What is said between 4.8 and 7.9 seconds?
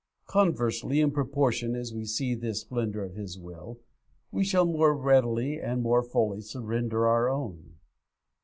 readily or more fully surrender our own.